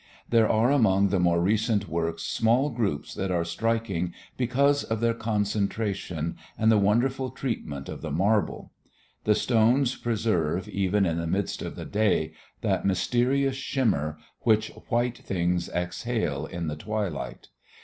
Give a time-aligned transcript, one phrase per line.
[0.27, 5.13] There are among the more recent works small groups that are striking because of their
[5.13, 8.71] concentration and the wonderful treatment of the marble.
[9.25, 15.19] The stones preserve, even in the midst of the day, that mysterious shimmer which white
[15.19, 17.49] things exhale in the twilight.